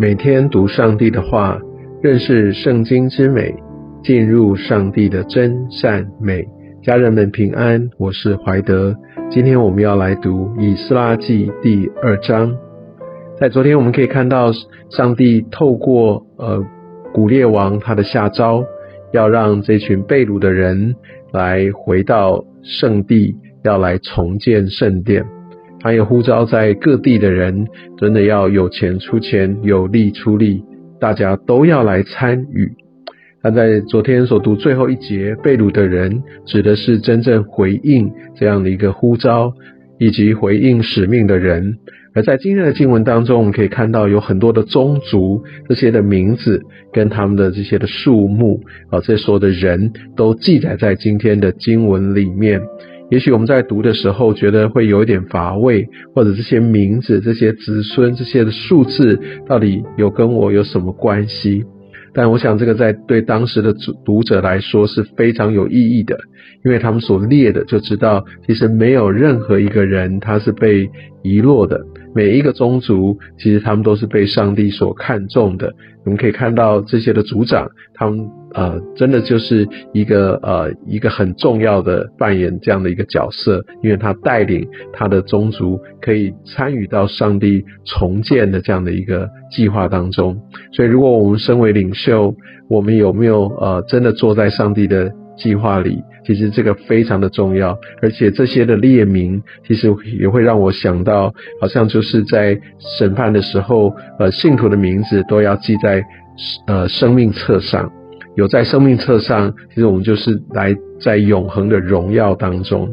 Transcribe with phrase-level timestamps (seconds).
[0.00, 1.60] 每天读上帝的话，
[2.02, 3.54] 认识圣经之美，
[4.02, 6.42] 进入上帝的真善美。
[6.82, 8.96] 家人们平安，我是怀德。
[9.30, 12.56] 今天我们要来读以斯拉记第二章。
[13.38, 14.52] 在昨天我们可以看到，
[14.88, 16.64] 上帝透过呃
[17.12, 18.64] 古列王他的下诏，
[19.12, 20.96] 要让这群被掳的人
[21.30, 25.26] 来回到圣地，要来重建圣殿。
[25.80, 27.66] 他也呼召在各地的人，
[27.98, 30.62] 真的要有钱出钱，有力出力，
[31.00, 32.70] 大家都要来参与。
[33.42, 39.54] 他在昨天所读最后一节，被掳的人指的是真正回应这样的一个呼召，
[39.98, 41.78] 以及回应使命的人。
[42.12, 46.60] 而在今天的经文当中，我们可以看到有很多的宗族，这些的名字
[46.92, 48.60] 跟他们的这些的数目
[48.90, 52.60] 啊，这所有的人都记载在今天的经文里面。
[53.10, 61.64] 也许我们在读的时候觉得会有一点乏味，或者这些名字、这些子孙、这些的数字，到底有跟我有什么关系？
[62.12, 66.18] 但我想这个在对当时的读读者来说是非常有意义的，
[66.64, 70.90] 因为他们所列的就知道，其实没有任何一个人他是被
[71.22, 71.80] 遗落的。
[72.14, 75.72] 每一个宗族，其实他们都是被上帝所看重的。
[76.04, 90.36] 我们可以看到这些的族长，他们呃，真的就是一个呃一个很重要的扮演这样的一个角色，因为他带领他的宗族可以参与到上帝重建的这样的一个计划当中。
[90.72, 92.34] 所以，如果我们身为领袖，
[92.68, 95.12] 我们有没有呃真的坐在上帝的？
[95.40, 102.60] 计划里，其实这个非常的重要，而且这些的列名，其实也会让我想到，好像就是在
[102.98, 106.04] 审判的时候，呃，信徒的名字都要记在
[106.66, 107.90] 呃生命册上，
[108.36, 112.88] 有在生命册上，其实我们就是来在永恒的荣耀当中。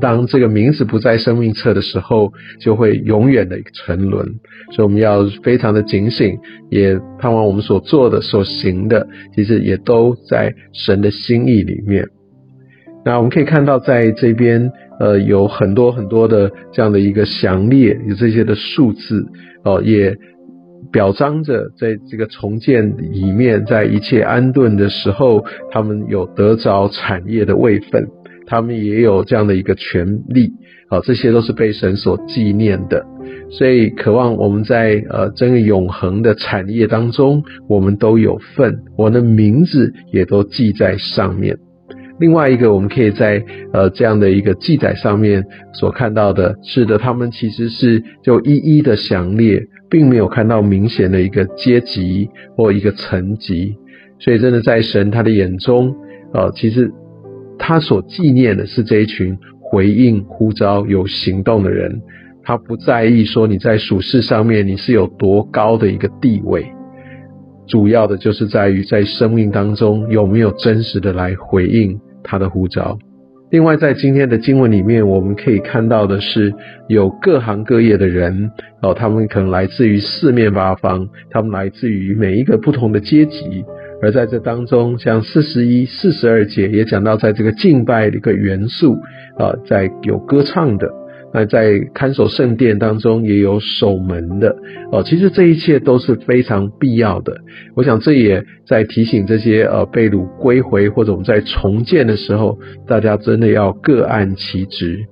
[0.00, 4.26] 当这个名字不在生命册的时候，就会永远的沉沦。
[4.72, 6.38] 所以我们要非常的警醒，
[6.70, 12.08] 也盼望我们所做的、所行的，其实也都在神的心意里面。
[13.04, 19.24] 那我们可以看到，在这边，呃，有很多很多的这样的一个详列，有这些的数字，
[19.64, 20.16] 哦，也
[20.90, 28.08] 表彰着在这个重建里面，在一切安顿的时候，他们有得着产业的位分。
[28.46, 30.52] 他们也有这样的一个权利，
[30.88, 33.04] 啊，这些都是被神所纪念的，
[33.50, 41.58] 所以渴望我们在呃这个永恒的产业当中，我们都有份，我的名字也都记在上面。
[42.20, 53.74] 另外一个，我们可以在呃这样的一个记载上面所看到的，是的，他们其实是就一一的详列，并没有看到明显的一个阶级或一个层级，
[54.20, 55.96] 所以真的在神他的眼中，
[56.32, 56.92] 呃，其实。
[57.58, 62.02] 他所纪念的是这一群回应呼召、有行动的人。
[62.42, 66.64] 他不在意说你在属世上面你是有多高的一个地位，
[67.66, 72.96] 主要的就是在于在生命当中有没有真实的来回应他的呼召。
[73.50, 76.52] 另外，在今天的经文里面，我们可以看到的是
[76.88, 78.50] 有各行各业的人
[78.82, 83.64] 哦，他们可能来自于四面八方，他们来自于每一个不同的阶级。
[84.02, 88.98] 而在这当中，像四十一、四十二节也讲到，在这个敬拜的一个元素
[89.38, 90.86] 啊，在有歌唱的，
[91.32, 94.54] 那在看守圣殿当中也有守门的
[94.92, 95.02] 哦。
[95.02, 97.38] 其实这一切都是非常必要的。
[97.74, 105.06] 我想这也在提醒这些呃被掳归回或者我们在重建的时候，大家真的要各按其职。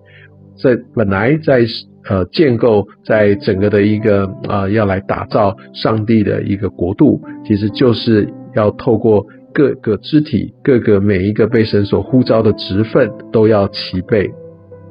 [0.63, 1.65] 在本来在
[2.07, 8.29] 呃建构在整个的一个啊要来打造上帝的一个国度，其实就是。
[8.55, 14.31] 要透过各个肢体、各个每一个被神所呼召的职份都要齐备。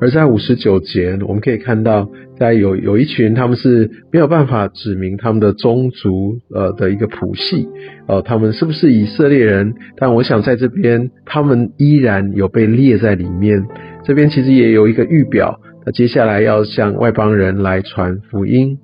[0.01, 7.69] 而在五十九节，我们可以看到，在有有一群他们是没有办法指明他们的宗族呃的一个谱系，
[8.07, 9.75] 呃，他们是不是以色列人？
[9.95, 13.63] 但我想在这边，他们依然有被列在里面。
[14.03, 18.79] 这边其实也有一个预表，那接下来要向外邦人来传福音。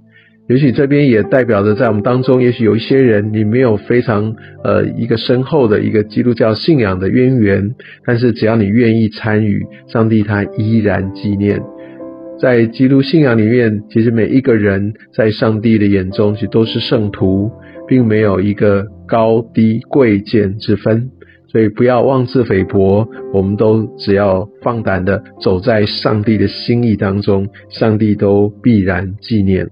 [0.49, 11.61] 也许这边也代表着，在我们当中，也许有一些人，你没有非常呃一个深厚的一个基督教信仰的渊源，但是只要你愿意参与，上帝他依然纪念。
[12.41, 17.51] 在基督信仰里面，其实每一个人在上帝的眼中，其实都是圣徒，
[17.87, 21.11] 并没有一个高低贵贱之分。
[21.51, 29.67] 所以不要妄自菲薄，我们都只要放胆的走在上帝的心意当中，上帝都必然纪念。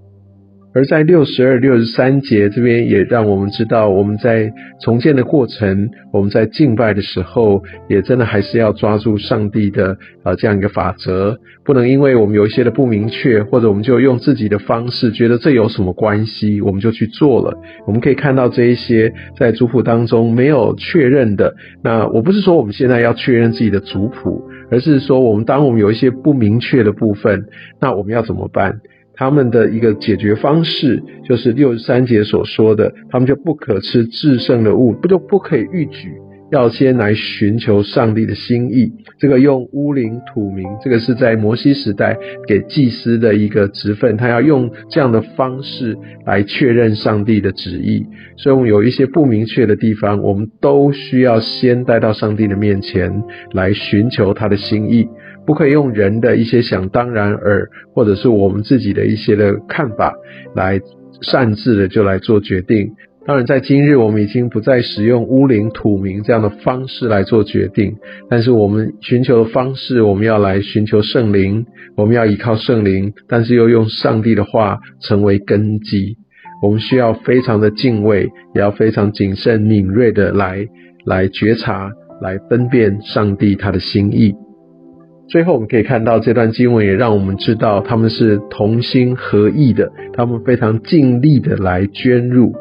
[0.74, 17.58] 而在六十二、六十三节这边，也让我们知道，我们在重建的过程，我们在敬拜的时候，也真的还是要抓住上帝的呃这样一个法则，不能因为我们有一些的不明确，或者我们就用自己的方式，觉得这有什么关系，我们就去做了。
[17.86, 21.54] 我们可以看到这一些在族谱当中没有确认的。
[21.82, 27.46] 那我不是说我们现在要确认自己的族谱，而是说我们当我们有一些不明确的部分，
[27.80, 28.80] 那我们要怎么办？
[29.18, 36.12] 他们的一个解决方式，就是六十三节所说的，他们就不可吃制胜的物，不就不可以逾矩，
[36.52, 38.92] 要先来寻求上帝的心意。
[39.18, 42.16] 这个用乌灵土名，这个是在摩西时代
[42.46, 48.06] 给祭司的一个职分，他要用这样的方式来确认上帝的旨意。
[48.36, 55.08] 所以，我们有一些不明确的地方，我们都需要先带到上帝的面前来寻求他的心意。
[55.48, 60.12] 不可以用人的一些想当然而，或者是我们自己的一些的看法
[60.54, 60.78] 来
[61.22, 62.92] 擅自的就来做决定。
[63.26, 67.96] 当然，在今日我们已经不再使用乌灵土名这样的方式来做决定，
[68.28, 71.64] 但是我们寻求的方式，我们要来寻求圣灵，
[71.96, 76.18] 我们要依靠圣灵，但是又用上帝的话成为根基。
[76.62, 80.66] 我们需要非常的敬畏，也要非常谨慎敏锐的来
[81.06, 81.90] 来觉察，
[82.20, 84.34] 来分辨上帝他的心意。
[85.28, 92.54] 最后，我们可以看到这段经文也让我们知道，他们是同心合意的，他们非常尽力的来捐入。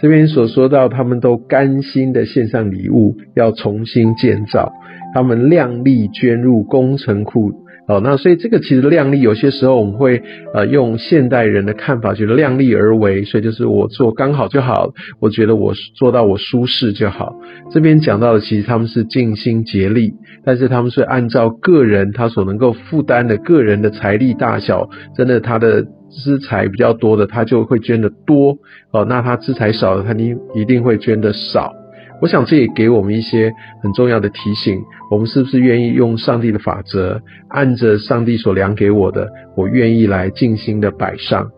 [0.00, 4.72] 这边所说到，他们都甘心的献上礼物，要重新建造，
[5.14, 7.52] 他们量力捐入工程库。
[7.90, 10.22] 哦，那所以这个其实量力，有些时候我们会
[10.54, 17.34] 呃用现代人的看法，觉得量力而为，所以就是我做刚好就好，我觉得我做到我舒适就好。
[17.72, 20.12] 这边讲到的其实他们是尽心竭力，
[20.44, 28.56] 但是他们是按照个人他所能够负担的个人的财力大小，真的他的资财比较多的，他就会捐的多
[28.92, 31.72] 哦，那他资财少的，他一一定会捐的少。
[32.20, 33.52] 我想这也给我们一些
[33.82, 41.50] 很重要的提醒：我们是不是愿意用上帝的法则，按着上帝所量给我的，我愿意来尽心的摆上？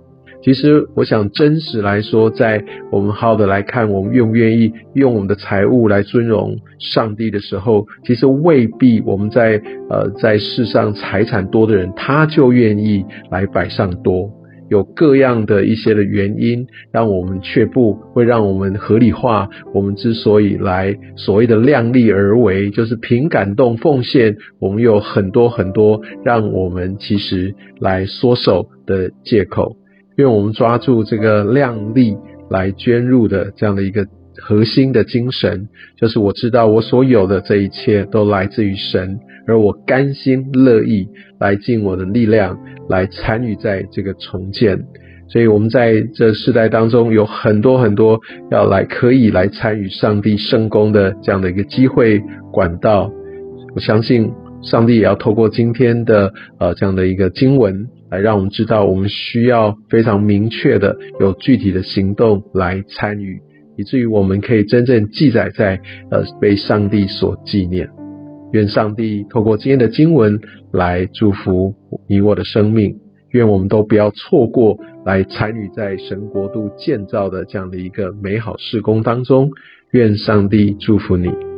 [0.44, 14.28] 其实，我想真实来说，在我们好的来看，我们愿不愿意用我们的财物来尊荣上帝的时候，其实未必我们在呃在世上财产多的人，他就愿意来摆上多。
[14.72, 19.50] 有各样的一些的原因，让我们却不会让我们合理化。
[19.74, 24.38] 我们之所以来所谓的量力而为，就是凭感动奉献。
[24.58, 29.76] 我们有很多很多让我们其实来缩手的借口。
[30.16, 32.16] 因为我们抓住这个量力
[32.48, 34.06] 来捐入的这样的一个
[34.38, 35.68] 核心的精神，
[36.00, 39.20] 就是我知道我所有的这一切都来自于神。
[39.46, 41.08] 而我甘心乐意
[41.40, 42.58] 来尽我的力量
[42.88, 44.78] 来参与在这个重建，
[45.28, 52.22] 所以我们在这世代当中有很多很多要来可以来参与上帝圣功的这样的一个机会
[52.52, 53.10] 管道。
[53.74, 54.30] 我相信
[54.62, 63.40] 上帝也要透过今天的呃这样的一个经文来让我们知道，我们需要非常明确的有具体的行动来参与，
[63.78, 65.80] 以至于我们可以真正记载在
[66.10, 67.88] 呃被上帝所纪念。
[68.52, 70.40] 愿上帝透过今天的经文
[70.72, 71.74] 来祝福
[72.06, 72.96] 你我的生命，
[73.30, 79.50] 愿我们都不要错过来参与在神国度建造的这样的一个美好事工当中。
[79.92, 81.51] 愿上帝祝福你。